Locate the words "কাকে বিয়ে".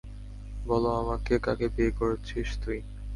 1.39-1.91